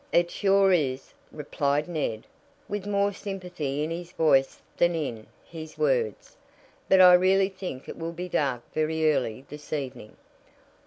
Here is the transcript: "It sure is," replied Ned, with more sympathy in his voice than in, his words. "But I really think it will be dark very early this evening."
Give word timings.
"It 0.11 0.31
sure 0.31 0.73
is," 0.73 1.13
replied 1.31 1.87
Ned, 1.87 2.25
with 2.67 2.87
more 2.87 3.13
sympathy 3.13 3.83
in 3.83 3.91
his 3.91 4.11
voice 4.13 4.59
than 4.77 4.95
in, 4.95 5.27
his 5.45 5.77
words. 5.77 6.35
"But 6.89 6.99
I 7.01 7.13
really 7.13 7.49
think 7.49 7.87
it 7.87 7.99
will 7.99 8.11
be 8.11 8.27
dark 8.27 8.63
very 8.73 9.13
early 9.13 9.45
this 9.47 9.71
evening." 9.71 10.17